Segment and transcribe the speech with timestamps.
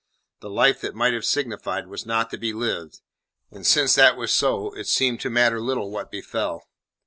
[0.39, 3.01] The life that might have signified was not to be lived,
[3.51, 6.63] and since that was so it seemed to matter little what befell.